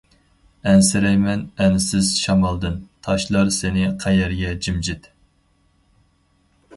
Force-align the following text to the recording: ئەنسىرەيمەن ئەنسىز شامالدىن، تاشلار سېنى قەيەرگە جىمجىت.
ئەنسىرەيمەن 0.69 1.41
ئەنسىز 1.65 2.07
شامالدىن، 2.21 2.79
تاشلار 3.07 3.51
سېنى 3.57 3.85
قەيەرگە 4.05 4.55
جىمجىت. 4.69 5.07